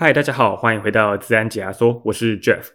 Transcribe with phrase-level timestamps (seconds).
[0.00, 2.68] 嗨，大家好，欢迎回到自然解压缩，我是 Jeff。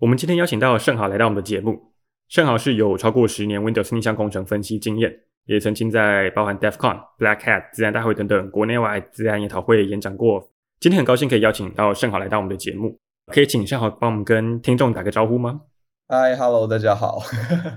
[0.00, 1.92] 我们今天邀请到盛豪来到我们的节目。
[2.26, 10.50] 盛豪是有超过十年 Windows 逆向工程分析经验，也曾经在包含 DEF CON、Black Hat 自然大会等等国内外自然研讨会演讲过。
[10.80, 15.60] 今天很高兴可以邀请到盛豪来到我们的节目，可以请盛豪帮我们跟听众打个招呼吗？
[16.08, 17.20] 嗨，Hello，大家好。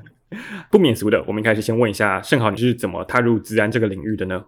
[0.71, 4.43] 不免俗的，我们一开始先问一下盛豪，你是怎么踏入自然这个领域的呢？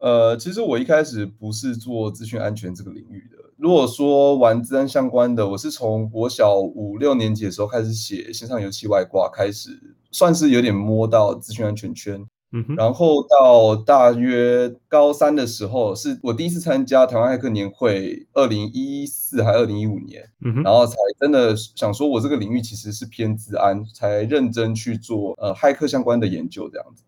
[0.00, 3.47] 呃，其实我一开始不是做资讯安全这个领域的。
[3.58, 9.70] 如果说玩治安相关的，我是从国小五六年级的时候开始写线上游戏外挂，开始
[10.12, 12.24] 算是有点摸到资讯安全圈。
[12.50, 27.02] 嗯哼，然后到大约高三的时候，是我第一次参加台湾骇客年会，二零一四还二零一五年，嗯哼，然后才真的想说，我这个领域其实是偏治安，才认真去做呃骇客相关的研究这样子。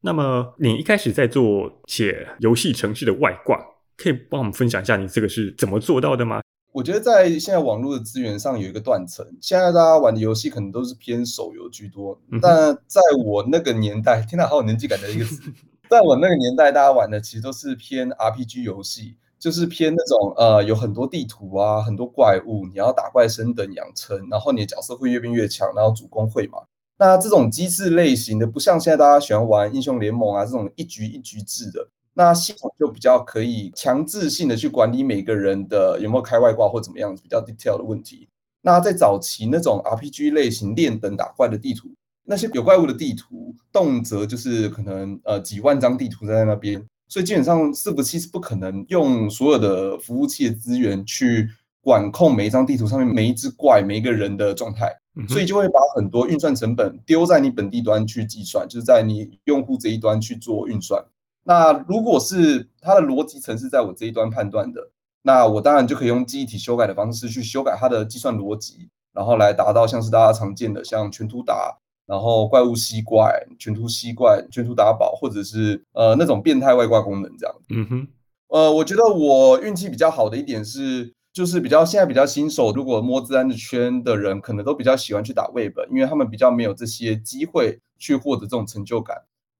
[0.00, 3.58] 那么你一开始在做写游戏程序的外挂，
[3.96, 6.40] 可以帮我们分享一下你这个是怎么做到的吗？
[6.72, 12.20] 我觉得在现在网络的资源上有一个断层，现在大家玩的游戏可能都是偏手游居多。
[12.30, 15.40] 嗯、但在我那个年代，天哪，好有年纪感的一个词。
[15.88, 26.58] 在我那个年代，大家玩的其实都是偏 RPG 游戏，就是偏那种呃有很多地图啊，很多怪物，你要打怪升等养成，然后你的角色会越变越强，然后主攻会嘛。
[26.98, 31.88] 那这种机制类型的，不像现在大家喜欢玩英雄联盟啊这种一局一局制的。
[32.18, 38.26] 那系统就比较可以强制性的去管理每个人的有没有开外挂或怎么样比较 detail 的问题。
[38.62, 41.90] 那在早期那种 RPG 类型练等打怪的地图，
[42.24, 51.46] 那些有怪物的地图，动辄就是可能呃几万张地图在那边，所以基本上伺服器是不可能用所有的服务器的资源去
[51.82, 54.90] 管控每一张地图上面每一只怪每一个人的状态，
[55.28, 61.04] 所以就会把很多运算成本丢在你本地端去计算，就是在你用户这一端去做运算。
[61.48, 64.90] 那如果是它的逻辑层是在我这一端判断的，
[65.22, 77.54] 那我当然就可以用记忆体修改的方式去修改它的计算逻辑，然后来达到像是大家常见的像全图打，然后怪物吸怪、全图吸怪、全图打宝，或者是呃那种变态外挂功能这样。
[77.70, 78.08] 嗯哼，
[78.48, 89.16] 呃，我觉得我运气比较好的一点是，就是比较现在比较新手，如果摸自然的圈的人，可能都比较喜欢去打 Web，因为他们比较没有这些机会去获得这种成就感。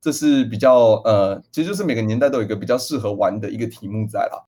[0.06, 4.40] 这是比较呃，其实就是每个年代都有一个比较适合玩的一个题目在啦。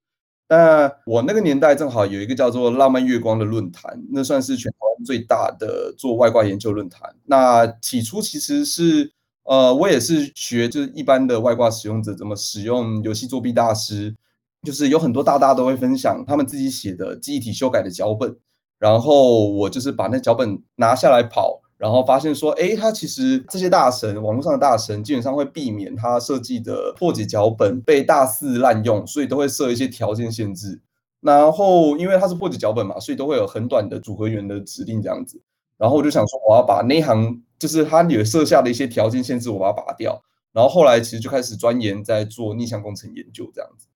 [0.48, 7.12] 那我那个年代正好有一个叫做“浪漫月光”的论坛，那算是全台湾最大的做外挂研究论坛。
[7.24, 14.14] 那起初其实是呃，我也是学就是一般的外挂使用者怎么使用游戏作弊大师，
[14.62, 18.36] 就是有很多大大都会分享他们自己写的记忆体修改的脚本，
[18.78, 21.60] 然后我就是把那脚本拿下来跑。
[21.78, 30.82] 然后发现说，哎，他其实这些大神，网络上的大神，基本上会避免他设计的破解脚本被大肆滥用，所以都会设一些条件限制。
[31.20, 35.40] 然后，因为它是破解脚本嘛，所以都会有很短的组合元的指令这样子。
[35.76, 40.20] 然后我就想说，我要把那行，就是他有设下的一些条件限制，我把它拔掉。
[40.52, 43.86] 然后后来其实就开始钻研，在做逆向工程研究这样子。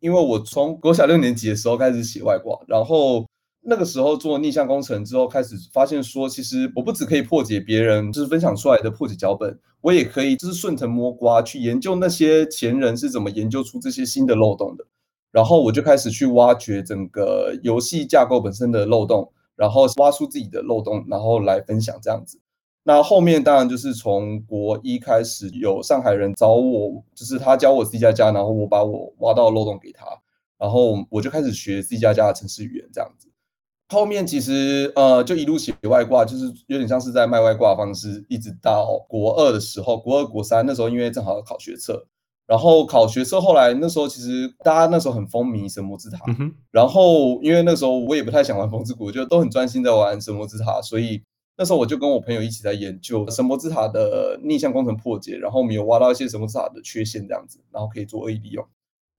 [0.00, 3.26] 因为我从国小六年级的时候开始写外挂，然后。
[3.64, 14.84] 那个时候做逆向工程之后，开始发现说，其实我不只可以破解别人就是分享出来的破解脚本，我也可以就是顺藤摸瓜去研究那些前人是怎么研究出这些新的漏洞的。
[15.30, 22.38] 然后我就开始去挖掘整个游戏架构本身的漏洞，然后挖出自己的漏洞，然后来分享这样子。
[22.82, 30.04] 那后面当然就是从国一开始，有上海人找我，就是他教我 C 加加，然后我把我挖到漏洞给他，
[30.58, 33.28] 然后我就开始学 C 加加的程式语言这样子。
[33.92, 42.06] 后面其实呃就一路写外挂，就是有点像是在卖外挂的方式，一直到国二的时候，国二国三那时候，因为正好要考学测，
[42.46, 51.22] 然后考学测后来那时候其实大家那时候很风靡神魔之塔，嗯、然后因为那时候我也不太想玩风之谷，就都很专心在玩神魔之塔，所以
[51.58, 58.66] 那时候我就跟我朋友一起在研究神魔之塔的逆向工程破解，然后我们有挖到一些神魔之塔的缺陷这样子，然后可以做恶意利用。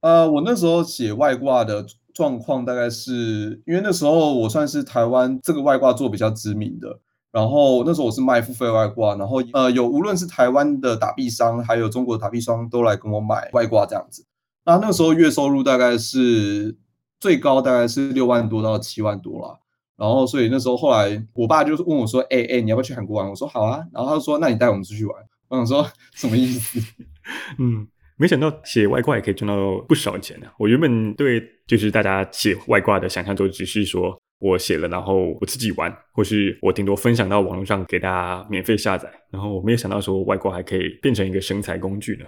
[0.01, 1.85] 呃，我那时候写外挂的。
[2.13, 6.99] 状况大概是因为那时候我算是台湾这个外挂做比较知名的，
[7.31, 14.25] 然后那时候我是卖付费外挂，然后呃有无论是台湾的打币商，还有中国的打币商都来跟我买外挂这样子。
[14.65, 16.77] 那那时候月收入大概是
[17.19, 19.59] 最高大概是六万多到七万多啦。
[19.95, 25.15] 然后所以那时候后来我爸就问我说：“哎哎，你要不要去韩国玩？”我说：“好啊。”然后他就说：“那你带我们出去玩。”
[25.49, 26.79] 我想说什么意思？
[27.59, 27.87] 嗯。
[28.15, 30.53] 没想到写外挂也可以赚到不少钱呢、啊。
[30.59, 39.09] 我原本对就是大家写外挂的想象都只是说我写了，然后我自己玩，或是我顶多分享到网络上给大家免费下载。
[39.31, 42.25] 然后我没有想到说外挂还可以变成一个生财工具呢。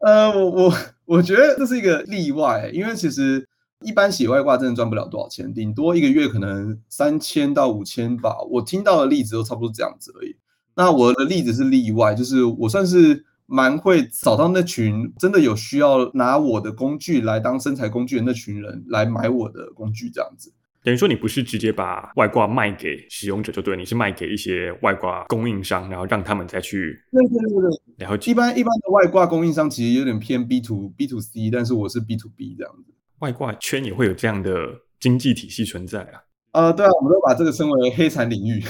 [0.00, 0.74] 呃，我我
[1.06, 3.46] 我觉得这是一个例外，因为其实
[3.80, 8.36] 一般写外挂真的赚不了多少钱，顶多一个月可能三千到五千吧。
[8.50, 10.36] 我听到的例子都差不多这样子而已。
[10.74, 20.52] 那我的例子是例外，就是我算是蛮会找到那群真的有需要拿我的工具来当生财工具的那群人来买我的工具，这样子。
[20.82, 27.00] 等于说你不是直接把外挂卖给使用者就对，你是卖给一些外挂供应商，然后让他们再去。
[27.12, 27.80] 对对对对。
[27.96, 32.92] 然后一般一般的外挂供应商其实有点偏 B to B to C，但是我是 B to B 这样子。
[33.20, 34.50] 外挂圈也会有这样的
[34.98, 36.20] 经济体系存在啊？
[36.50, 38.60] 呃，对啊，我们都把这个称为黑产领域，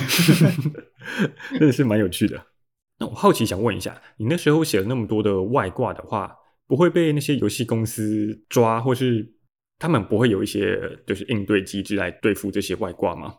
[1.59, 2.41] 真的是蛮有趣的。
[2.99, 6.37] 那我好奇想问一下，你那时候写了那么多的外挂的话，
[6.67, 9.35] 不会被那些游戏公司抓，或是
[9.79, 13.35] 他们不会有一些就是应对机制来对付这些外挂吗？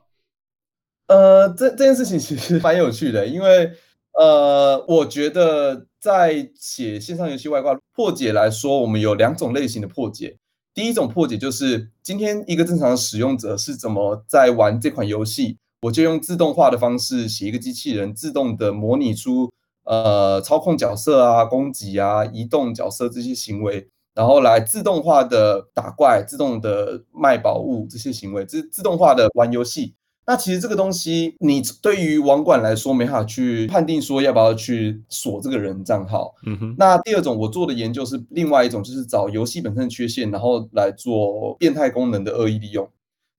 [1.07, 3.71] 呃，这这件事情其实蛮有趣的，因为
[4.19, 10.37] 呃，我觉得在写线上游戏外挂破解来说，我们有两种类型的破解。
[10.73, 19.51] 第一种破解就是今天一个正常的使用者是怎么在玩这款游戏，我就用自动化的方式写一个机器人，自动的模拟出
[19.83, 29.93] 呃操控角色啊、攻击啊、移动角色这些行为，然后来自动化的打怪、自动的卖宝物这些行为，这是自动化的玩游戏。
[30.27, 36.33] 那其实这个东西，你对于网管来说没法去判定说要不要去锁这个人账号。
[36.47, 36.75] 嗯哼。
[36.79, 42.89] 那第二种我做的研究是另外一种，就是找游戏本身的缺陷，然后来做变态功能的恶意利用。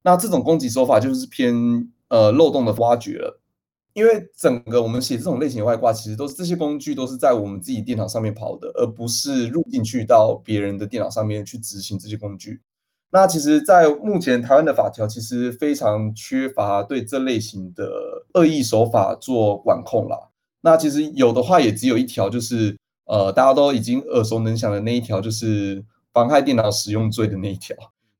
[0.04, 3.40] 那这种攻击手法就是偏呃漏洞的挖掘了。
[3.94, 12.60] 因为整个我们写这种类型的外挂，其实都是这些工具都是在我们自己电脑上面跑的，而不是入进去到别人的电脑上面去执行这些工具。
[13.10, 17.90] 那其实，在目前台湾的法条，其实非常缺乏对这类型的
[18.34, 20.18] 恶意手法做管控啦。
[20.60, 22.76] 那其实有的话，也只有一条，就是
[23.06, 25.82] 呃，大家都已经耳熟能详的那一条，就是
[26.12, 27.74] 妨害电脑使用罪的那一条。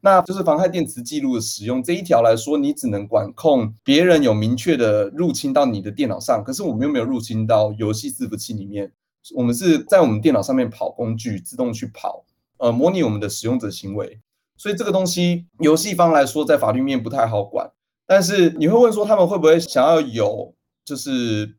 [0.06, 8.93] 那就是妨害电磁记录的使用这一条来说，你只能管控别人有明确的入侵到你的电脑上，可是我们又没有入侵到游戏伺服器里面。
[9.35, 12.25] 我们是在我们电脑上面跑工具，自动去跑，
[12.58, 14.20] 呃，模拟我们的使用者行为。
[14.56, 17.69] 所以这个东西，游戏方来说，在法律面不太好管。
[18.06, 20.55] 但是你会问说，他们会不会想要有，
[20.85, 21.56] 就是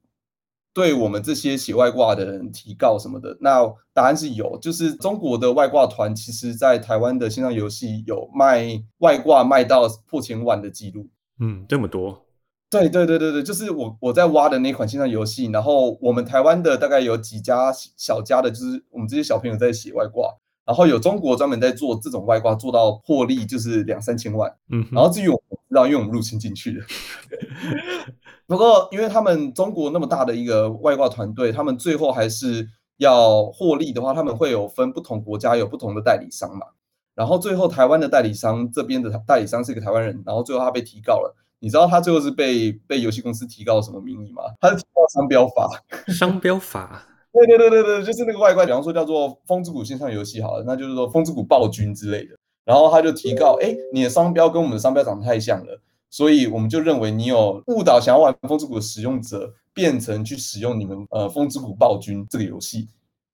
[0.77, 3.35] 对我们这些写外挂的人提告什么的？
[3.41, 3.65] 那
[3.95, 11.09] 答案是有，就是中国的外挂团，其实在台湾的线上游戏有卖外挂卖到破千万的记录。
[11.39, 12.27] 嗯，这么多？
[12.69, 20.31] 对对对对对，就是我我在挖的那款线上游戏，然后我们台湾的大概有几家小家的，就是我们这些小朋友在写外挂。
[20.63, 24.53] 然后有中国专门在做这种外挂，做到获利就是两三千万。
[24.69, 26.81] 嗯，然后至于我不知道，因为我们入侵进去的。
[28.48, 32.68] 不过，因为他们中国那么大的一个外挂团队，他们最后还是
[32.98, 36.66] 要获利的话，他们会有分不同国家有不同的代理商嘛。
[37.14, 41.36] 然后最后台湾的代理商这边的代理商是一个台湾人，然后最后他被提告了。
[41.60, 44.44] 你知道他最后是被被游戏公司提告什么名义吗？
[44.62, 45.84] 他是提告商标法。
[46.14, 47.04] 商标法。
[47.34, 52.38] 对对对对对，就是那个外挂，比方说叫做《风之谷》线上游戏好了，那就是说《风之谷暴君》之类的。
[52.64, 62.88] 然后他就提告，哎，你的商标跟我们的商标长得太像了，所以我们就认为你有误导想要玩《风之谷》的使用者，变成去使用你们呃《风之谷暴君》这个游戏。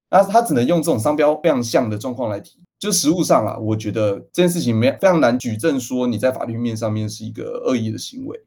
[0.09, 2.59] 那他只能用这种商标非常像的状况来提。
[2.79, 8.37] 就实物上啊，我觉得这件事情没非常难举证说你在法律面上面是一个恶意的行为。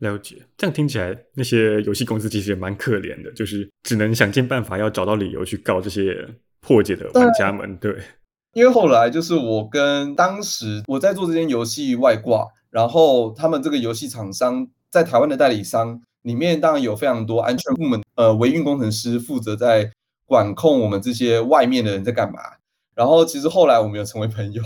[0.00, 6.28] 了解，这样听起来，那些游戏公司其实也蛮可怜的，就是只能想尽办法要找到理由去告这些
[6.60, 7.74] 破解的玩家们。
[7.78, 7.96] 对，
[8.52, 12.46] 因为后来就是我跟当时我在做这间游戏外挂，
[12.76, 19.90] 然后他们这个游戏厂商在台湾的代理商里面，当然有非常多安全部门，呃，维运工程师负责在
[20.26, 22.38] 管控我们这些外面的人在干嘛。
[22.94, 24.62] 然后其实后来我们有成为朋友，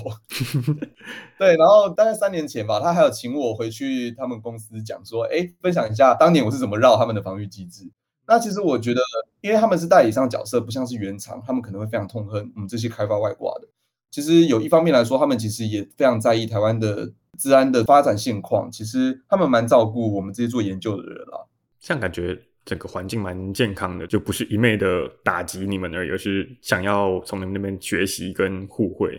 [1.38, 7.88] 对，然后大概三年前吧，他还有请我回去他们公司讲说，哎，分享一下当年我是怎么绕他们的防御机制。
[8.26, 9.00] 那其实我觉得，
[9.40, 13.68] 因为他们是代理商角色，不像是原厂，他们可能会非常痛恨我们这些开发外挂的。
[14.10, 18.70] 其实有一方面来说，他们其实也非常在意台湾的治安的发展现况。
[18.70, 21.46] 其实他们蛮照顾我们这些做研究的人啦。
[21.80, 22.38] 像感觉。
[22.62, 24.86] 整个环境蛮健康的，就不是一昧的
[25.24, 29.18] 打击你们而已，而是想要从你们那边学习跟互惠。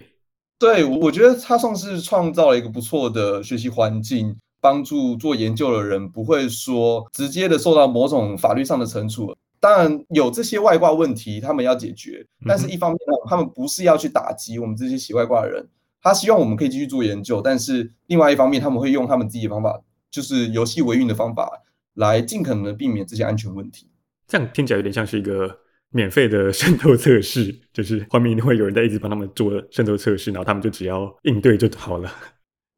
[0.60, 9.36] 对，我觉得他算是创造了一个不错的学习环境，帮助做研究的人不会说直接的受到某种法律上的惩处。
[9.60, 15.68] 当然有这些外挂问题，他们要解决，但是一方面呢，他们不是要去打击我们这些洗外挂的人，
[16.02, 21.50] 他希望我们可以继续做研究，但是另外一方面，他们会用他们自己的方法，就是游戏维运的方法。
[21.96, 23.86] 来尽可能的避免这些安全问题，
[24.26, 25.54] 这样听起来有点像是一个
[25.90, 32.10] 免费的 渗透测试，就是后面一定会有人在一直帮他们做渗透测试，然后他们就只要应对就好了。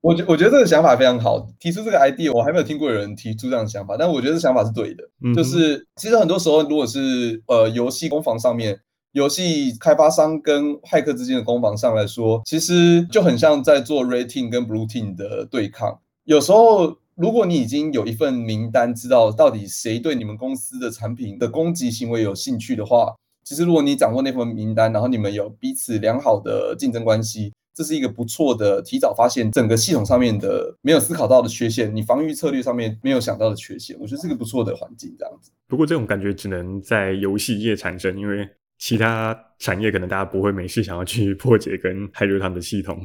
[0.01, 5.03] 我觉我觉得这个想法非常好，提出这个 idea，我还没有听过有人提出这样的想法，但我觉得这想法是对的。
[5.23, 8.79] 嗯、就是其实很多时候，如果是呃游戏攻防上面，
[9.13, 15.99] 游戏开发商跟骇客之间的攻防上来说，其实就很像在做 red team 跟 blue team 的对抗。
[16.25, 27.53] 有时候，如果你已经有一份名单，知道到底谁对你们公司的产品的攻击行为有兴趣的话，其实如果你掌握那份名单，然后你们有彼此良好的竞争关系。
[27.75, 35.49] 这是一个不错的提早发现整个系统上面的没有思考到的缺陷，你防御策略上面没有想到的缺陷，我觉得是个不错的环境，这样子。
[35.67, 38.47] 不过这种感觉只能在游戏业产生，因为
[38.85, 42.99] 其他产业可能大家不会没事想要去 破解跟骇入他们的系统。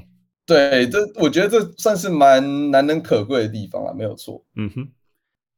[0.45, 4.45] 对，这我觉得这算是蛮难能可贵的地方了，没有错。
[4.57, 4.89] 嗯哼。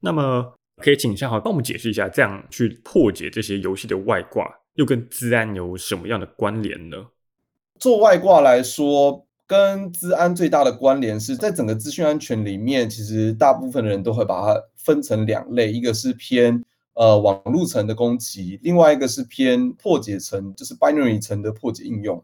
[0.01, 6.99] 那么可以请尚豪帮我们解释一下，这样去破解这些游戏的外挂，又跟资安有什么样的关联呢？
[7.79, 16.63] 做外挂来说，跟资安最大的关联是在整个资讯安全里面，其实大部分的人都会把它分成两类，一个是偏
[16.95, 22.23] 呃网路层的攻击，另外一个是偏破解层，就是 binary 层的破解应用。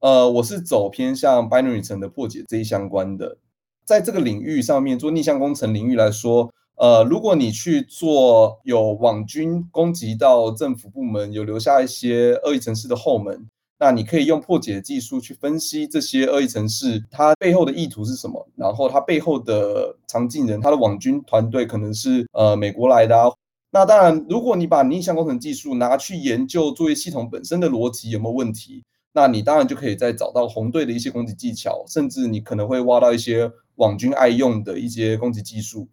[0.00, 3.38] 呃，我是走偏向 binary 层的破解这一相关的，
[3.86, 13.46] 在这个领域上面做逆向工程领域来说，呃，如果你去做有网军攻击到政府部门，有留下一些恶意城市的后门。
[13.78, 18.46] 那你可以用破解技术去分析这些恶意城市，它背后的意图是什么？
[18.56, 23.28] 然后它背后的藏镜人，它的网军团队可能是呃美国来的啊。
[23.74, 35.88] 那当然，如果你把逆向工程技术拿去研究作业系统本身的逻辑有没有问题，那你当然就可以再找到红队的一些攻击技巧，甚至你可能会挖到一些网军爱用的一些攻击技术。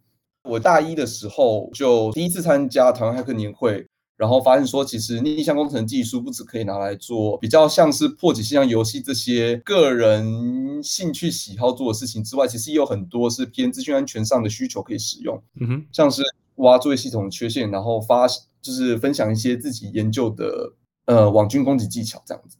[0.48, 3.84] 我大一的时候就第一次参加台湾骇客年会。
[4.14, 15.42] 然后发现说，其实逆向工程技术不只可以拿来做比较像是破解线上游戏这些个人兴趣喜好做的事情之外，其实也有很多是偏资讯安全上的需求可以使用。
[15.58, 16.22] 嗯哼，像是
[16.56, 18.26] 挖作业系统的缺陷，然后发
[18.60, 20.72] 就是分享一些自己研究的
[21.06, 22.56] 呃网军攻击技巧这样子。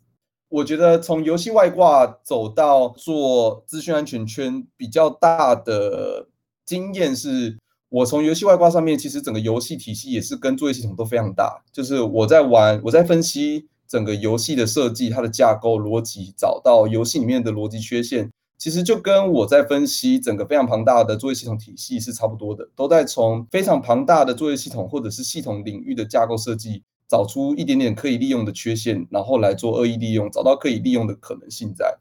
[0.49, 6.28] 我觉得从游戏外挂走到做资讯安全圈比较大的
[6.64, 7.58] 经验是。
[7.94, 11.62] 我从游戏外挂上面，其实整个游戏体系也是跟作业系统都非常大。
[11.70, 18.30] 就是我在玩，我在分析整个游戏的设计、它的架构逻辑，找到游戏里面的逻辑缺陷，
[18.62, 22.71] 其实就跟我在分析整个非常庞大的作业系统体系是差不多的。
[22.76, 31.99] 都在从非常庞大的作业系统或者是系统领域的架构设计，找出一点点可以利用的缺陷，然后来做恶意利用，找到可以利用的可能性在。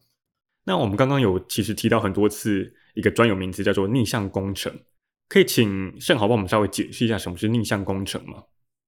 [0.65, 4.71] 那我们刚刚有其实提到很多次一个专有名词，叫做逆向工程。
[5.29, 8.43] 可以请盛豪帮我们稍微解释一下什么是逆向工程吗？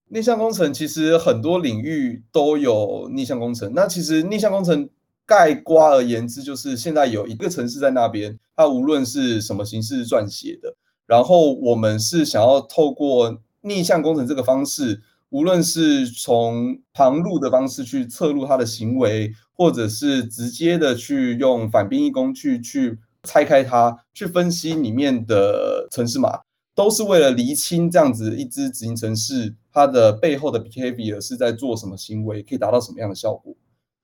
[0.10, 3.72] 逆向工程其实很多领域都有逆向工程。
[3.74, 4.88] 那其实逆向工程
[5.26, 10.76] 概括而言之，就是现在有一个城市在那边，它无论是什么形式撰写的，
[11.06, 23.00] 然后我们是想要透过逆向工程这个方式，无论是从旁路的方式去侧入它的行为，或者是直接的去用反编译工具去。
[23.26, 26.42] 拆开它，去分析里面的程式码，
[26.76, 33.56] 都是为了厘清这样子一支执行程式它的背后的 behavior 是在做什么行为，可以达到什么样的效果。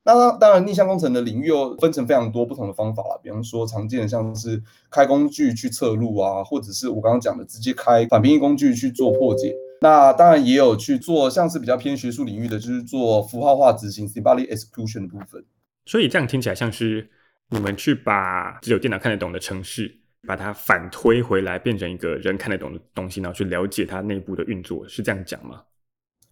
[0.03, 9.55] 那当然，逆向工程的领域又分成非常多不同的方法啦，比方说常见的像是开工具去测录啊，或者是我刚刚讲的直接开反编译工具去做破解。
[9.81, 15.43] 那当然也有去做像是比较偏学术领域的，就是做符号化执行 symbolic execution 的部分。
[15.85, 17.09] 所以这样听起来像是。
[17.51, 19.91] 你们去把只有电脑看得懂的程式，
[20.27, 25.63] 把它反推回来，变成一个人看得懂的东西，然后去了解它内部的运作，是这样讲吗？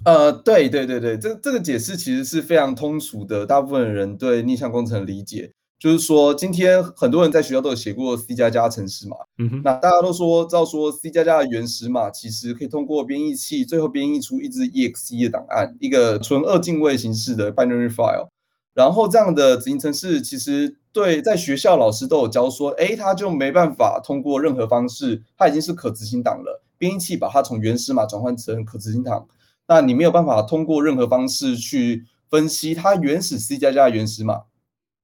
[0.06, 18.28] 呃，对对对对，这这个解释其实是非常通俗的，大部分人对逆向工程的理解，就是说，今天很多人在学校都有写过 C 加加程式码，嗯哼，那大家都说，照说 C 加加的原始码其实可以通过编译器最后编译出一支 EXE 的档案，一个纯二进位形式的 binary file。
[18.74, 26.62] 然后这样的执行程式，其实对在学校老师都有教说，哎，它就没办法通过任何方式，它已经是可执行档了。
[26.78, 29.28] 编译器把它从原始码转换成可执行档，
[29.68, 34.44] 那你没有办法通过任何方式去分析它原始 C 加加的原始码。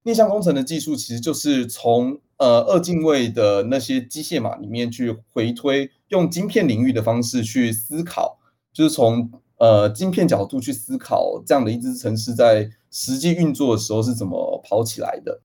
[0.02, 8.38] 逆向工程的技术其实就是从呃二进位的那些机械码里面去回推，用晶片领域的方式去思考，
[8.72, 12.70] 就是从呃晶片角度去思考这样的一支程式在。
[12.96, 15.42] 实际运作的时候是怎么跑起来的？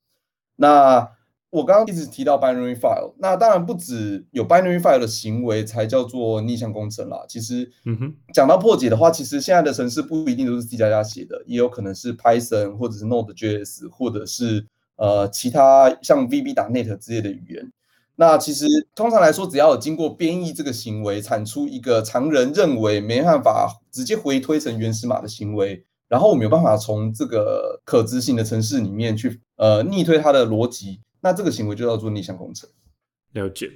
[0.57, 1.09] 那
[1.51, 7.25] 我刚刚一直提到 binary file，那当然不只有 binary file 的行为才叫做逆向工程啦。
[7.27, 14.65] 其实，嗯哼，讲到破解的话，其实现在的程式不一定都是 C 加加写的，也有可能是 Python 或者是 Node.js，或者是
[14.97, 17.71] 呃其他像 VB.NET 之类的语言。
[18.15, 32.69] 那其实通常来说，只要有经过编译这个行为，产出一个常人认为没办法直接回推成原始码的行为，然后我没有办法从这个可执行的程式里面去呃逆推它的逻辑，那这个行为就叫做逆向工程。
[33.33, 33.71] 了解。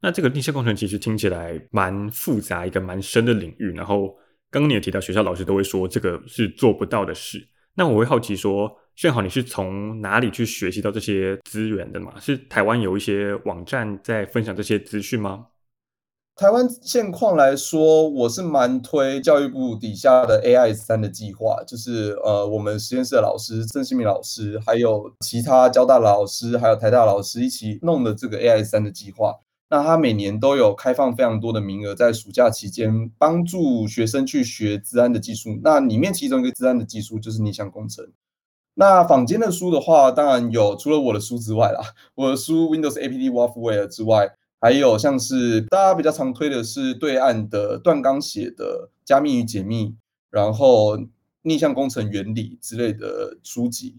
[0.00, 3.70] 那这个逆向工程其实听起来蛮复杂，一个蛮深的领域。
[3.72, 4.16] 然后
[4.50, 7.46] 刚刚你也提到，学校老师都会说这个是做不到的事。
[7.74, 12.18] 那我会好奇说，正好你是从哪里去学习到这些资源的嘛？
[12.18, 15.46] 是台湾有一些网站在分享这些资讯吗？
[16.40, 29.38] 台湾现况来说，我是蛮推教育部底下的 AI 三的计划，就是呃，我们实验室的老师郑新明老师，还有其他交大老师，还有台大老师一起弄的这个 AI 三的计划。
[29.68, 35.60] 那他每年都有开放非常多的名额，在暑假期间帮助学生去学资安的技术。
[35.62, 38.10] 那里面其中一个资安的技术就是逆向工程。
[38.72, 41.82] 那坊间的书的话，当然有除了我的书之外啦，
[42.14, 44.30] 我的书 Windows APT Warfare 之外，
[44.60, 49.94] 还有像是大家比较常推的是对岸的段刚写的加密与解密，
[50.30, 50.98] 然后
[51.42, 53.96] 逆向工程原理之类的书籍。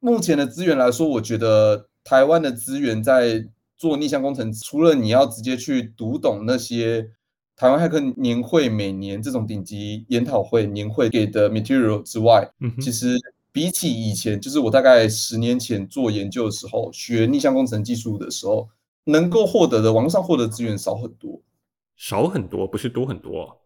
[0.00, 7.10] 目前的资源来说，我觉得台湾的资源在做逆向工程，除了你要直接去读懂那些
[7.56, 13.16] 台湾骇客年会每年这种顶级研讨会年会给的 material 之外，嗯、其实
[13.52, 18.68] 比起以前，就是我大概十年前做研究的时候，学逆向工程技术的时候，
[19.06, 21.40] 能够获得的网络上获得资源少很多，
[21.96, 23.60] 少很多，不是多很多。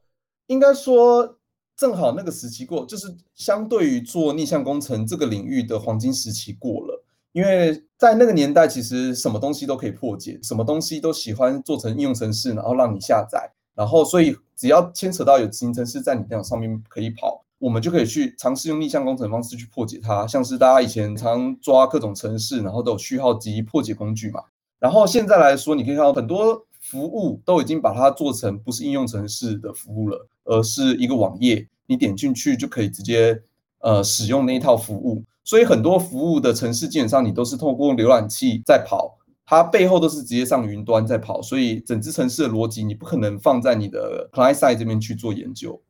[0.47, 1.39] 应该说，
[1.77, 7.05] 正好那个时期过，就是相对于做逆向工程这个领域的黄金时期过了。
[7.33, 20.27] 因为在那个年代，其实什么东西都可以破解，什么东西都喜欢做成应用程式，然后让你下载，然后所以只要牵扯到有执行程式在你电脑上面可以跑，我们就可以去尝试用逆向工程方式去破解它。
[20.27, 24.43] 像是大家以前常抓各种程式，然后都有序号及破解工具嘛。
[24.81, 33.41] 然后现在来说，你可以看到很多服务都已经把它做成不是应用程式的服务了，而是一个网页，你点进去就可以直接
[33.81, 35.23] 呃使用那一套服务。
[35.45, 45.81] 所以很多服务的程式基本上你都是透过浏览器在跑，它背后都是直接上云端在跑，所以整支程式的逻辑你不可能放在你的 client side 这边去做研究。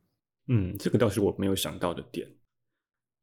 [0.47, 2.27] 嗯，这个倒是我没有想到的点。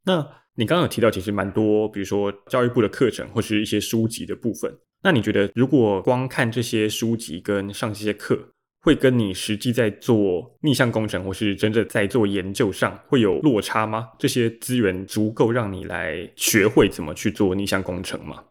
[0.05, 0.27] 那
[0.59, 4.69] 你刚刚有提到其实蛮多，比如说教育部的课程或是一些书籍的部分。
[5.05, 8.37] 那你觉得如果光看这些书籍跟上这些课，
[8.81, 14.09] 会跟你实际在做逆向工程或是真正在做研究上会有落差吗？
[14.19, 18.43] 这些资源足够让你来学会怎么去做逆向工程吗？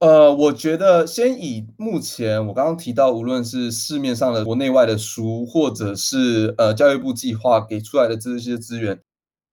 [0.00, 9.00] 呃，我觉得先以目前我刚刚提到，无论是市面上的国内外的书，或者是呃教育部计划给出来的这些资源，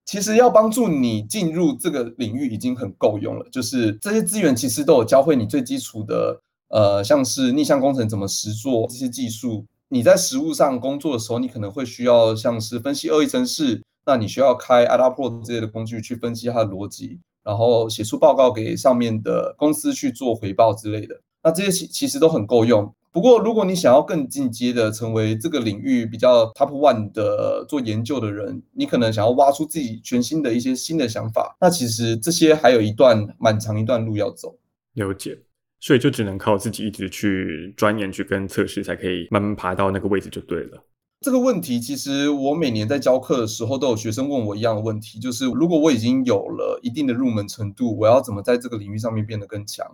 [0.06, 3.46] 其实要帮助你进入这个领域已经很够用了。
[3.52, 6.40] 就是这些资源其实都有教会你最基础的，
[6.70, 9.66] 呃，像是逆向工程怎么实做这些技术。
[9.90, 21.20] 你在实务上工作的时候，你可能会需要像是分析恶意程式，那你需要开 Adafruit 这些的工具去分析它的逻辑，然后写出报告给上面的公司去做回报之类的。
[21.44, 22.94] 那这些其其实都很够用。
[23.16, 34.60] 不过，如果你想要更进阶的成为这个领域比较 Top One 的做研究的人，你可能想要挖出自己全新的一些新的想法，那其实这些还有一段蛮长一段路要走。
[34.96, 35.40] 了解。
[35.80, 40.84] 所以就只能靠自己一直去钻研、去跟测试，才可以慢慢爬到那个位置就对了。
[41.22, 49.86] 这个问题其实我每年在教课的时候，都有学生问我一样的问题，就是如果我已经有了一定的入门程度，我要怎么在这个领域上面变得更强？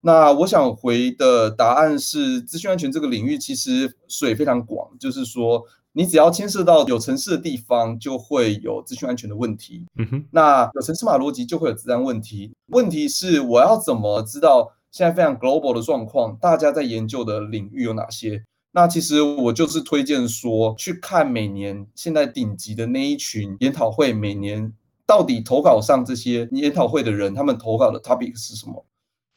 [0.00, 9.84] 那我想回的答案是，资讯安全这个领域其实水非常广，就是说你只要牵涉到有城市的地方，就会有资讯安全的问题。
[9.96, 12.50] 嗯哼，那有城市码逻辑就会有资安问题。
[12.68, 14.72] 问题是我要怎么知道？
[14.90, 18.42] 现在非常 global 的状况，大家在研究的领域有哪些？
[18.72, 24.72] 那其实我就是推荐说，去看每年现在顶级的那一群研讨会，每年
[25.06, 28.84] 到底投稿上这些研讨会的人，他们投稿的 topic 是什么？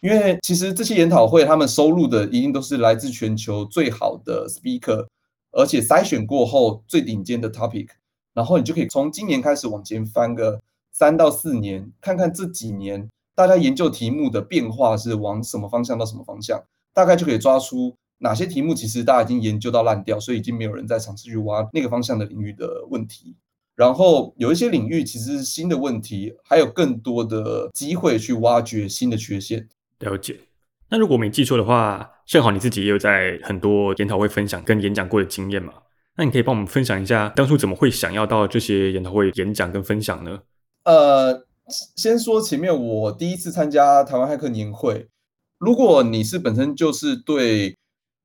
[0.03, 5.07] 因为其实这些研讨会他们收录的一定都是来自全球最好的 speaker，
[5.53, 7.87] 而且筛选过后最顶尖的 topic，
[8.33, 10.61] 然后你就可以从今年开始往前翻个
[10.91, 13.07] 三到四年，看看这几年。
[13.33, 16.61] 大家研究题目的变化是往什么方向到什么方向，
[16.93, 23.37] 大概就可以抓出哪些题目其实大家已经研究到烂掉，所以已经没有人再尝试去挖那个方向的领域的问题。
[23.73, 29.65] 然后有一些领域其实是新的问题，还有更多的机会去挖掘新的缺陷。
[30.03, 30.39] 了解。
[30.89, 35.73] 那如果没记错的话，正好你自己也有在很多研讨会分享跟演讲过的经验嘛？
[36.17, 40.41] 那你可以帮我们分享一下当初怎么会想要到这些研讨会演讲跟分享呢？
[40.83, 41.47] 呃。
[41.95, 45.07] 先说前面，我第一次参加台湾骇客年会，
[45.59, 47.77] 如果你是本身就是对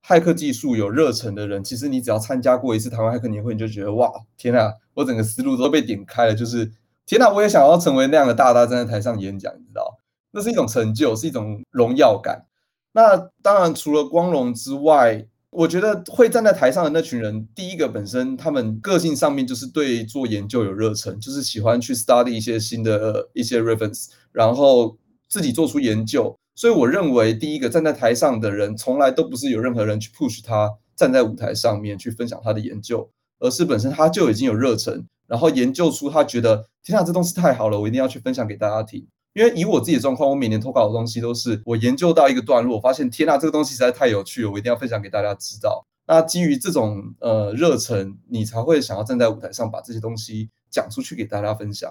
[0.05, 6.35] 骇客技术有热忱的人，其实你只要参加过一次台湾骇客年会，你就觉得哇，天啊，我整个思路都被点开了。
[6.35, 6.69] 就是
[7.07, 9.98] 天啊，我也想要成为那样的大大站在台上演讲，你知道，
[10.33, 12.45] 那是一种成就，是一种荣耀感。
[12.93, 24.97] 那当然，除了光荣之外，我觉得会站在台上的那群人，第一个本身他们个性上面就是对做研究有热忱，就是喜欢去 study 一些新的一些 reference，然后
[25.29, 26.37] 自己做出研究。
[26.55, 39.07] 所以我认为，第一个站在台上的人，从来都不是有任何人去 push 他站在舞台上面去分享他的研究，而是本身他就已经有热忱，然后研究出他觉得天啊，这东西太好了，我一定要去分享给大家听。
[39.38, 45.87] 因为以我自己的状况，我每年投稿的东西都是我研究到一个段落，发现天啊，这个东西实在太有趣了，我一定要分享给大家知道。
[46.09, 51.88] 那基于这种呃热忱，你才会想要站在舞台上把这些东西讲出去给大家分享。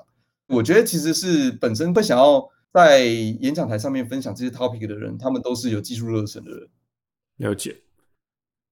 [0.48, 2.50] 我觉得其实是本身会想要。
[2.74, 6.68] 在演讲台上面分享这些 topic 的人，他们都是有技术热忱的人。
[7.38, 7.76] 了解。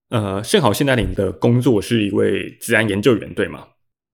[0.09, 3.69] 呃，幸好现在你的工作是一位自然研究员，对吗？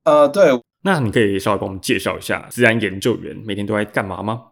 [0.06, 0.50] 呃，对。
[0.84, 4.51] 那你可以稍微帮我们介绍一下自然研究员每天都在干嘛吗？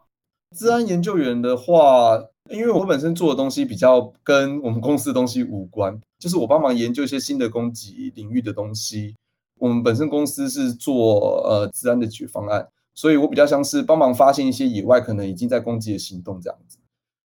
[0.56, 9.16] 资安研究员的话，因为我本身做的东西比较跟我们公司的东西无关，就是我帮忙研究一些新的攻击领域的东西。
[9.60, 12.68] 我们本身公司是做呃资安的解决方案。
[12.96, 16.78] 所以我比较像是帮忙发现一些野外可能已经在攻击的行动这样子。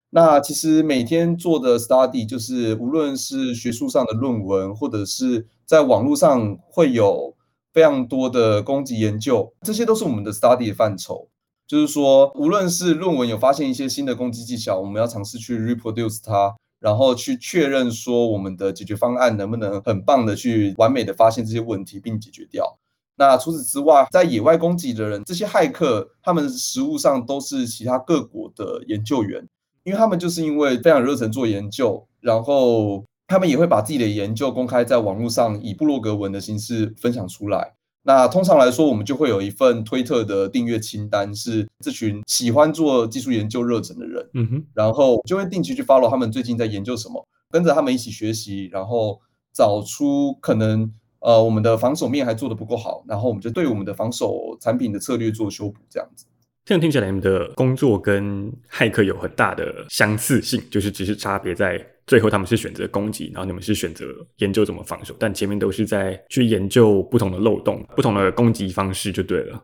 [0.09, 7.33] 那其实每天做的 study 就是无论是学术上的论文，或者是在网络上会有
[7.71, 11.29] 非常多的攻击研究，这些都是我们的 study 的范畴。
[11.71, 22.77] 就是说，无论是论文有发现一些新的攻击技巧，我们要尝试去 reproduce 它，然后去确认说我们的解决方案能不能很棒的去完美的发现这些问题并解决掉。
[23.15, 29.47] 那除此之外，在野外攻击的人，这些骇客，他们实务上都是其他各国的研究员，
[29.85, 37.75] 因为他们就是因为非常热忱做研究，然后他们也会把自己的研究公开在网络上，以部落格文的形式分享出来。
[38.03, 49.19] 那通常来说，我们就会有一份推特的订阅清单，是这群喜欢做技术研究热忱的人，嗯哼，然后就会定期去 follow 他们最近在研究什么，跟着他们一起学习，然后
[49.53, 50.93] 找出可能。
[51.23, 56.25] 呃，我们的防守面还做得不够好，然后我们就对我们的防守产品的策略做修补，这样子。
[56.63, 64.05] 这样听起来，你们的工作跟骇客有很大的相似性，就是只是差别在最后他们是选择攻击，然后你们是选择
[64.37, 69.63] 研究怎么防守，但前面都是在去研究不同的漏洞、不同的攻击方式，就对了。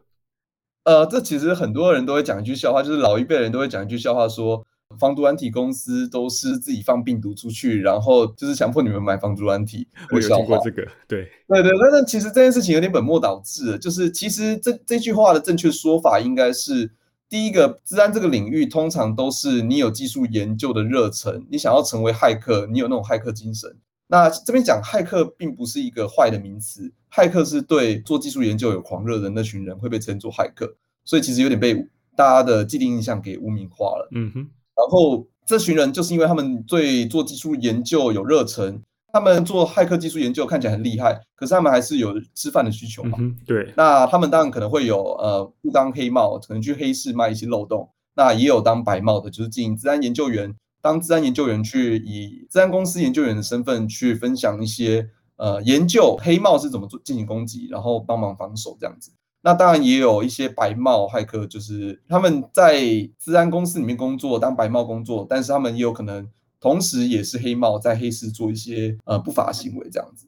[0.85, 4.65] 呃，这其实很多人都会讲一句笑话，就是老一辈人都会讲一句笑话说。
[4.97, 9.87] 防毒软体公司都是自己放病毒出去，然后就是强迫你们买防毒软体。
[10.11, 11.71] 我有听过这个，对对对。
[11.91, 16.91] 但是其实这件事情有点本末倒置，就是其实这这句话的正确说法应该是：
[17.29, 23.75] 第一个，治安这个领域通常都是你有技术研究的热忱，你想要成为骇客，你有那种骇客精神。
[24.07, 31.75] 那这边讲骇客并不是一个坏的名词，骇客是对做技术研究有狂热的那群人会被称作骇客，所以其实有点被
[32.15, 34.07] 大家的既定印象给污名化了。
[34.13, 34.49] 嗯哼。
[34.77, 38.79] 然后这群人就是因为他们对做技术研究有热忱，
[39.11, 43.17] 他们做骇客技术研究看起来很厉害，可是他们还是有吃饭的需求嘛。
[43.19, 47.89] 嗯、对，那他们当然可能会有呃不当黑帽，可能去黑市卖一些漏洞。
[48.15, 59.11] 那也有当白帽的，就是进行资安研究员，当治安研究员去以治安公司研究员的身份去分享一些呃研究黑帽是怎么做进行攻击，然后帮忙防守这样子。
[59.43, 62.81] 那当然也有一些白帽骇客，就是他们在
[63.17, 66.27] 资安公司里面工作，当白帽工作，但是他们也有可能
[66.59, 70.27] 同时也是黑帽，在黑市做一些呃不法行为这样子。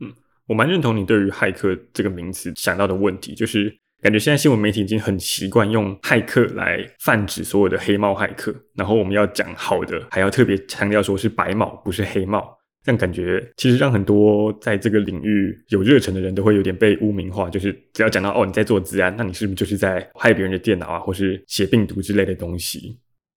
[0.00, 0.12] 嗯，
[0.46, 12.55] 我蛮认同你对于骇客这个名词想到的问题，就是感觉现在新闻媒体已经很习惯用骇客来泛指所有的黑帽骇客，然后我们要讲好的，还要特别强调说是白帽，不是黑帽。
[12.86, 22.96] 这样感觉其实让很多在这个领域有热忱的人都会有点被污名化，就是只要讲到哦，你在做资安，那你是不是就是在害别人的电脑啊，或是写病毒之类的东西？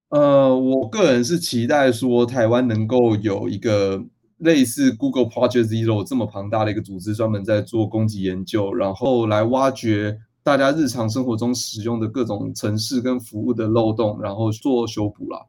[0.10, 4.06] 呃，我个人是期待说台湾能够有一个
[4.38, 15.40] 类似 Google Project Zero 这么庞大的一个组织，专门在做攻击研究，然后来挖掘大家日常生活中使用的各种程式跟服务的漏洞，然后做修补啦。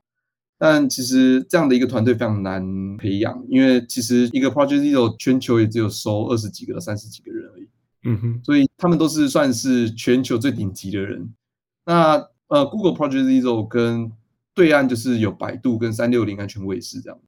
[0.62, 2.62] 但其实这样的一个团队非常难
[2.98, 7.68] 培养，因为其实一个 Project Zero 全球也只有收二十几个到三十几个人而已。
[8.04, 11.32] 嗯哼，所以他们都是算是全球最顶级的人。
[11.86, 14.12] 那呃，Google Project Zero 跟
[14.52, 17.24] 对岸就是有百度跟三六零安全卫士这样子。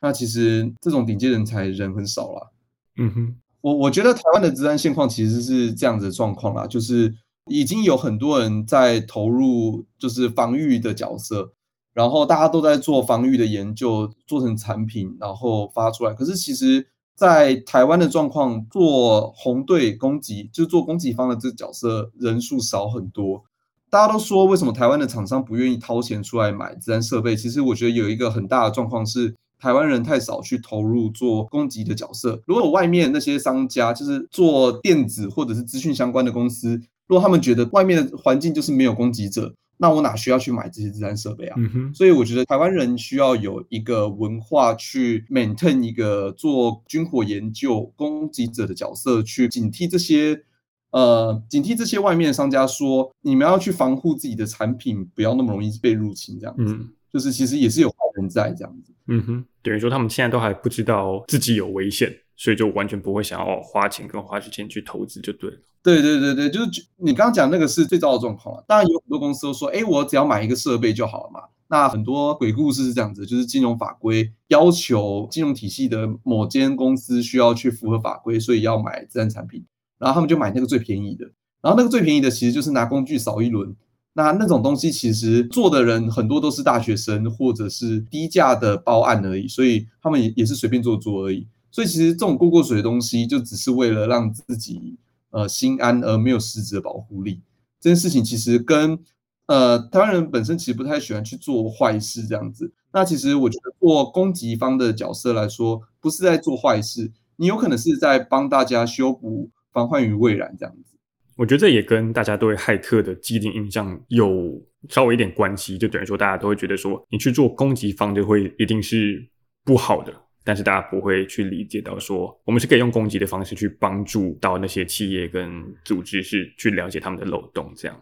[0.00, 2.50] 那其实这种顶级人才人很少啦。
[2.98, 7.12] 嗯哼，我我觉得台湾的治安现况其实是这样子的状况啦，就是
[7.46, 11.52] 已经有很多人在投入就是防御的角色。
[11.92, 16.14] 然后大家都在做防御的研究，做成产品，然后发出来。
[16.14, 23.42] 可是其实，在台湾的状况，做红队攻击，就是做攻击方的这个角色人数少很多。
[23.90, 27.34] 大家都说，为什么台湾的厂商不愿意掏钱出来买自然设备？
[27.34, 32.40] 其实我觉得有一个很大的状况是，台湾人太少去投入做攻击的角色。
[32.46, 39.52] 如果外面那些商家，就是做电子或者是资讯相关的公司，如果他们觉得外面的环境就是没有攻击者。
[39.80, 41.54] 那我哪需要去买这些自然设备啊？
[41.56, 41.94] 嗯哼。
[41.94, 50.44] 所以我觉得台湾人需要有一个文化去 maintain 一个做军火研究攻击者的角色，去警惕这些
[50.90, 56.74] 呃警惕这些外面的商家说，你们要去防护自己的产品，不要那么容易被入侵，这样子。
[56.74, 56.90] 嗯。
[57.10, 58.92] 就是其实也是有坏人在这样子。
[59.08, 59.44] 嗯哼。
[59.62, 62.14] 等于说他们现在都还不知道自己有危险。
[62.36, 65.58] 所以就完全不会想要花钱跟花时间去投资就对了。
[65.82, 68.62] 对对对对，就是你刚刚讲那个是最糟的状况啊。
[68.66, 71.40] 当然有很多公司都说，哎，我只要买一个设备就好了嘛。
[71.68, 79.64] 那很多鬼故事是这样子，就是金融法规要求金融体系的某间公司需要去符合法规，所以要买资安产品，
[79.98, 81.24] 然后他们就买那个最便宜的。
[81.62, 83.74] 然后那个最便宜的其实就是拿工具扫一轮。
[84.12, 91.46] 那那种东西其实做的人很多都是大学生或者是低价的报案而已，所以他们也也是随便做做而已。
[91.70, 94.96] 所以其实这种过过水的东西，就只是为了让自己
[95.30, 97.40] 呃心安，而没有实质的保护力。
[97.80, 98.98] 这件事情其实跟
[99.46, 102.72] 呃台湾人本身其实不太喜欢去做坏事这样子。
[102.92, 110.96] 那其实我觉得做攻击方的角色来说，不是在做坏事，你有可能是在帮大家修补防患于未然这样子。
[111.36, 119.26] 我觉得这也跟大家对骇客的既定印象有稍微一点关系，就等于说大家都会觉得说，你去做攻击方就会一定是
[119.64, 120.12] 不好的。
[120.42, 128.00] 但是大家不会去理解到说，我们是可以用攻击的方式去帮助到那些企业跟组织，是去了解他们的漏洞，这样。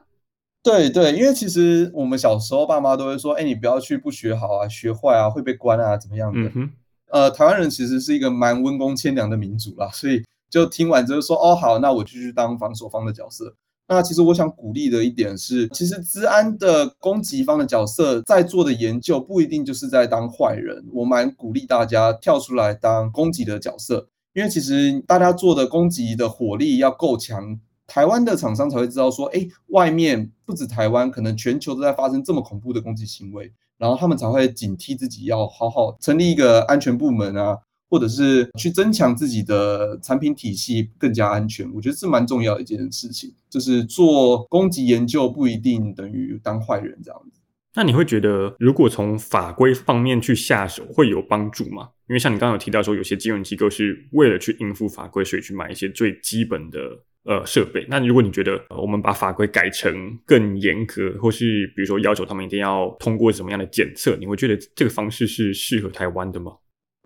[0.63, 6.41] 对对，因为其实我们小时候爸妈都会说，哎，你不要去不学好啊，学坏啊会被关啊，怎么样的。
[6.41, 6.71] 嗯哼。
[7.11, 13.55] 呃，台湾人其实是一个蛮温公谦良的民族啦，所以就听完之后说，哦好，那我就去当防守方的角色。
[13.89, 20.85] 那其实我想鼓励的一点是，其实资安的攻击方的角色在做的研究不一定就是在当坏人。
[20.93, 37.57] 我蛮鼓励大家跳出来当攻击的角色，因为其实大家做的攻击的火力要够强，台湾的厂商才会知道说，哎，外面不止台湾，可能全球都在发生这么恐怖的攻击行为，然后他们才会警惕自己，要好好成立一个安全部门啊。
[37.89, 43.33] 或者是去增强自己的产品体系更加安全，我觉得是蛮重要的一件事情。
[43.49, 47.41] 就是做攻击研究不一定等于当坏人这样子。
[47.75, 51.89] 那你会觉得，如果从法规方面去下手会有帮助吗？
[52.09, 56.81] 因为像你刚刚有提到说，有些金融机构是为了去应付法规，所以去买一些最基本的
[57.25, 57.87] 呃设备。
[57.89, 66.53] 那如果你觉得我们把法规改成更严格，或是比如说要求他们一定要通过什么样的检测，你会觉得这个方式是适合台湾的吗？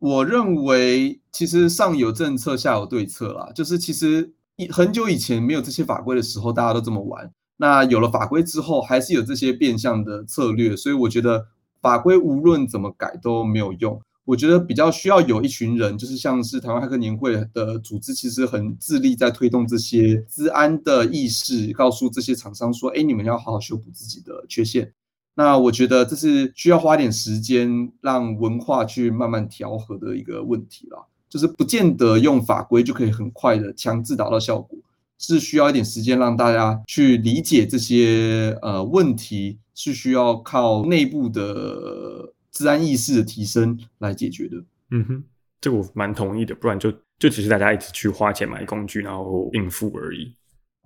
[0.02, 3.52] 我认为，其实上有政策，下有对策啦。
[3.54, 4.32] 就是其实
[4.68, 7.30] 很久以前没有这些法规的时候，大家都这么玩。
[7.56, 10.74] 那有了法规之后，还是有这些变相的策略。
[10.74, 11.46] 所以我觉得
[11.80, 14.02] 法规无论怎么改都没有用。
[14.24, 24.92] 我觉得比较需要有一群人，就是像是台湾黑客年会的组织，其实很致力在推动这些资安的意识，告诉这些厂商说：“哎，你们要好好修补自己的缺陷。”
[25.34, 34.78] 那我觉得这是需要花点时间让文化去慢慢调和的一个问题啦，就是不见得用法规就可以很快的强制达到效果，
[35.18, 44.56] 是需要一点时间让大家去理解这些呃问题，是需要靠内部的治安意识的提升来解决的。
[44.90, 45.24] 嗯哼，
[45.60, 50.34] 这个我蛮同意的，不然就就只是大家一直去花钱买工具，然后应付而已。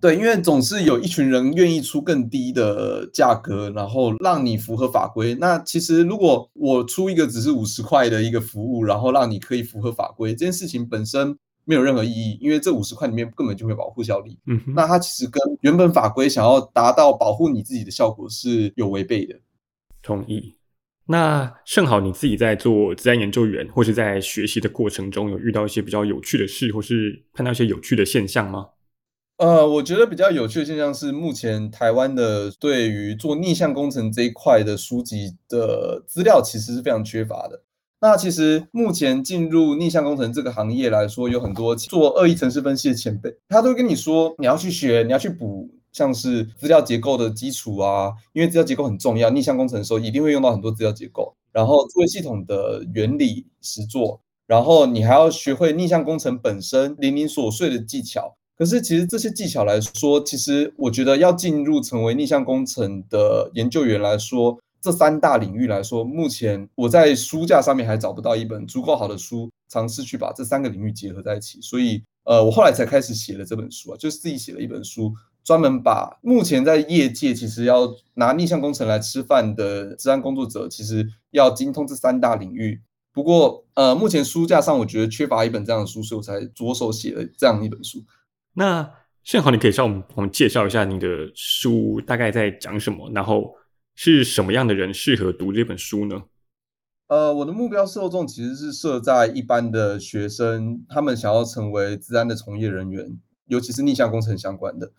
[0.06, 5.34] 对，因为总是有一群人愿意出更低的价格，然后让你符合法规。
[5.40, 14.38] 那其实如果我出一个只是五十块的一个服务，然后让你可以符合法规，这件事情本身没有任何意义，因为这五十块里面根本就没有保护效力。
[14.46, 19.34] 嗯哼，那它其实跟原本法规想要达到保护你自己的效果是有违背的。
[20.04, 20.54] 同意。
[21.08, 28.66] 那正好你自己在做自然研究员或是在学习的过程中，有遇到一些比较有趣的事，或是看到一些有趣的现象吗？
[29.38, 37.62] 呃，我觉得比较有趣的现象是，目前台湾的对于做逆向工程这一块的书籍的资料其实是非常缺乏的。
[38.00, 58.34] 那其实目前进入逆向工程这个行业来说，有很多做恶意程式分析的前辈，他都会跟你说，你要去学，你要去补，像是资料结构的基础啊，因为资料结构很重要，逆向工程的时候一定会用到很多资料结构，然后作为系统的原理实作，然后你还要学会逆向工程本身零零琐碎的技巧。
[58.56, 71.60] 可是，其实这些技巧来说，其实我觉得要进入成为逆向工程的研究员来说，这三大领域来说，目前我在书架上面还找不到一本足够好的书，尝试去把这三个领域结合在一起。
[71.60, 75.12] 所以，呃，我后来才开始写了这本书啊，就是自己写了一本书，
[75.44, 82.80] 专门把目前在业界其实要拿逆向工程来吃饭的治安工作者，其实要精通这三大领域。
[83.12, 88.02] 不过，呃，目前书架上我觉得缺乏一本这样的书，所以我才着手写了这样一本书。
[88.58, 88.90] 那
[89.22, 93.54] 幸好，你可以向我们介绍一下你的书大概在讲什么，然后
[93.94, 96.22] 是什么样的人适合读这本书呢？
[97.08, 104.90] 呃，我的目标受众其实是设在一般的学生，他们想要成为资安的从业人员，尤其是逆向工程相关的。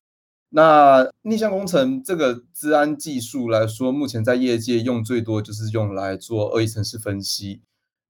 [0.50, 7.62] 那逆向工程这个资安技术来说，目前在业界用最多就是用来做恶意程式分析。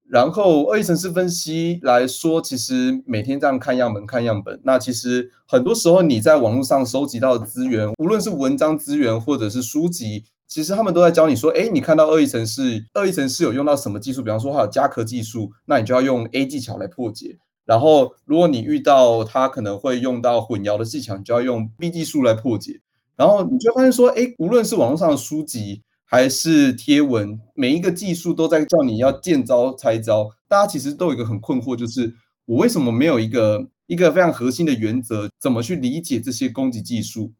[0.09, 14.23] 然后，恶意程式分析来说，其实每天这样看样本、看样本，那其实很多时候你在网络上收集到的资源，无论是文章资源或者是书籍，其实他们都在教你说，哎，你看到恶意程式，恶意程式有用到什么技术？
[14.23, 17.37] 比方说，它有加壳技术，那你就要用 A 技巧来破解。
[17.65, 22.79] 然后，如果你遇到它可能会用到混淆的技巧，你就要用 B 技术来破解。
[23.17, 30.31] 然后你就发现说，哎，无论是网络上的书籍，还是贴文，每一个技术都在叫你要见招拆招。
[30.47, 32.15] 大家其实都有一个很困惑，就是
[32.45, 37.33] 我为什么没有一个一个非常核心的原则，怎么去理解这些攻击技术？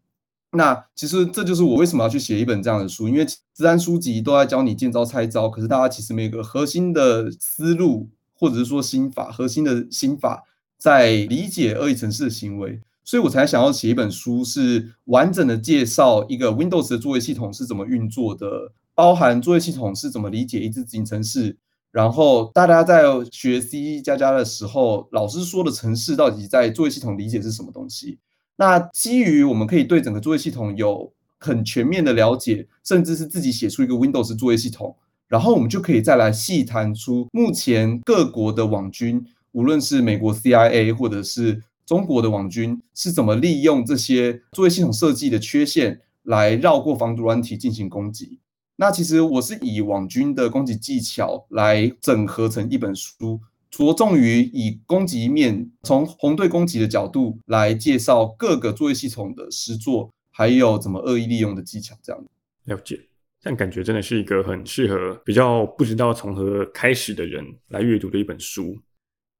[0.52, 10.44] 那其实这就是我为什么要去写一本这样的书，因为资安书籍都在教你见招拆招，可是大家其实没有一个核心的思路，或者是说心法，核心的心法
[10.78, 12.82] 在理解恶意城市的行为。
[13.08, 21.56] 所以我才想要写一本书，是完整的介绍一个 Windows 的作业系统是怎么运作的，包含作业系统是怎么理解一支执行程式，
[21.90, 28.20] 然后大家在学 C 加加的时候，老师说的程式到底在作业系统理解是什么东西？
[28.58, 34.94] 那基于我们可以对整个作业系统有很全面的了解，甚至是自己写出一个 Windows 作业系统，
[35.30, 48.42] 然后我们就可以再来细谈出目前各国的网军，无论是美国 CIA 或者是中国的网军是怎么利用这些作业系统设计的缺陷来绕过防毒软体进行攻击？
[48.76, 53.40] 那其实我是以网军的攻击技巧来整合成一本书，
[53.72, 61.96] 着重于以攻击面从红队攻击的角度来介绍各个作业系统的实作，还有怎么恶意利用的技巧。
[62.04, 62.22] 这样
[62.66, 63.00] 了解，
[63.40, 68.78] 这样感觉真的是一个很适合比较不知道从何开始的人来阅读的一本书。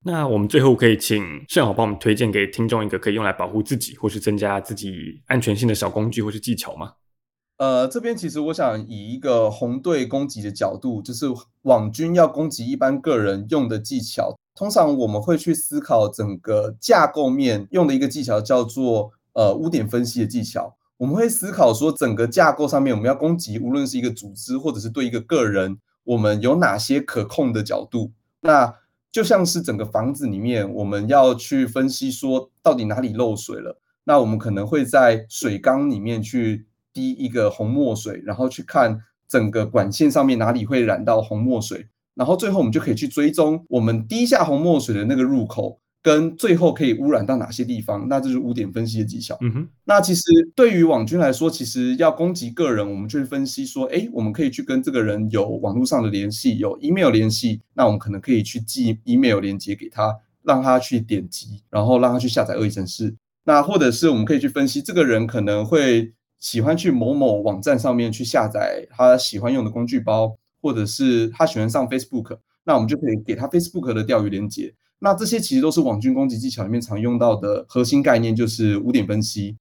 [0.08, 6.94] 那我们最后可以请盛好帮我们推荐给听众一个可以用来保护自己或是增加自己安全性的小工具或是技巧吗？
[7.58, 11.26] 呃，这边其实我想以一个红队攻击的角度，就是
[11.64, 20.74] 网军要攻击一般个人用的技巧，通常我们会去思考整个架构面用的一个技巧叫做呃污点分析的技巧。
[20.96, 28.14] 我们会思考说整个架构上面我们要攻击，无论是一个组织或者是对一个个人，我们有哪些可控的角度？
[28.40, 28.74] 那
[29.12, 33.80] 就像是整个房子里面，我们要去分析说到底哪里漏水了。
[34.04, 45.80] 那我们可能会在水缸里面去滴一个红墨水，然后去看整个管线上面哪里会染到红墨水，然后最后我们就可以去追踪我们滴下红墨水的那个入口。
[46.04, 49.38] 跟最后可以污染到哪些地方，那这是污点分析的技巧。
[49.42, 50.24] 嗯哼，那其实
[50.56, 63.14] 对于网军来说，其实要攻击个人，我们就会分析说，哎，我们可以去跟这个人有网络上的联系，有 email 联系，那我们可能可以去寄 email 连接给他，让他去点击，然后让他去下载恶意程式。
[63.44, 74.74] 那或者是我们可以去分析这个人可能会喜欢去某某网站上面去下载他喜欢用的工具包，或者是他喜欢上 Facebook，那我们就可以给他 Facebook 的钓鱼连接。
[75.00, 79.56] 那这些其实都是网军攻击技巧里面常用到的核心概念，就是污点分析。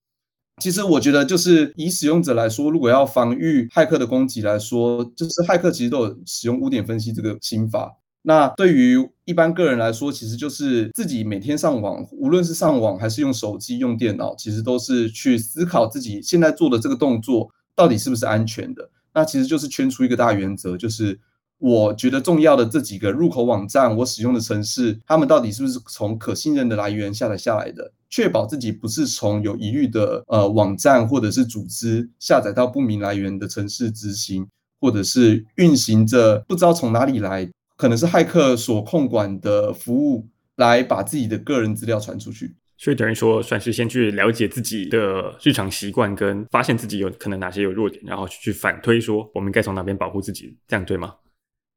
[0.63, 7.95] 其实我觉得，就是以使用者来说，如果要防御骇客的攻击来说，就是骇客其实都有使用污点分析这个心法。
[8.23, 18.89] 那对于一般个人来说，其实就是自己每天上网，无论是上网还是用手机、用电脑，其实都是去思考自己现在做的这个动作到底是不是安全的。
[19.13, 21.21] 那其实就是圈出一个大原则，就是。
[21.59, 27.93] 我觉得重要的这几个入口网站，我使用的城市，他们到底是不是从可信任的来源下载下来的？
[28.09, 34.47] 确保自己不是从有疑虑的呃网站或者是组织下载到不明来源的城市执行，
[34.81, 42.55] 或者是运行着不知道从哪里来，可能是骇客所控管的服务，来把自己的个人资料传出去。
[42.79, 51.15] 所以等于说，算是先去了解自己的日常习惯，跟发现自己有可能哪些有弱点，然后去反推说我们该从哪边保护自己，这样对吗？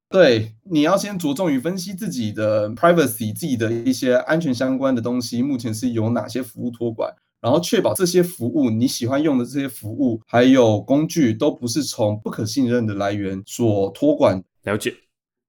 [0.10, 14.44] 对，你要先着重于分析自己的 privacy，自己的一些安全相关的东西，目前是有哪些服务托管，然后确保这些服务你喜欢用的这些服务还有工具都不是从不可信任的来源所托管。
[14.64, 14.96] 了解。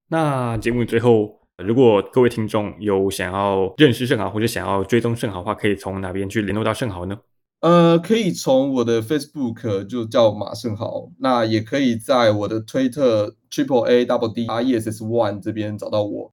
[0.09, 7.19] 那节目最后，如果各位听众有想要认识圣豪或者想要追踪圣豪的话，可以从哪边去联络到圣豪呢？
[7.61, 16.33] 呃，可以从我的 Facebook 就叫马圣豪，那也可以在我的推特 Triple A Double D R E S S One 这边找到我，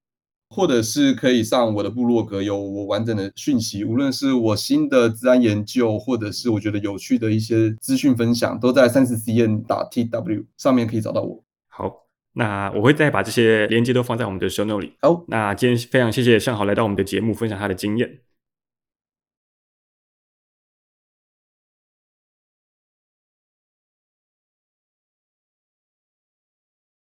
[0.50, 11.44] 或者是可以上我的部落格，有我完整的讯息，无论是我新的资安研究，或者是我觉得有趣的一些资讯分享，都在三十 cn 打 tw 上面可以找到我。
[11.68, 11.94] 好，
[12.32, 14.94] 那我会再把这些连接都放在我们的 Show Note 里。
[15.02, 18.20] 好，那今天非常谢谢圣豪来到我们的节目，分享他的经验。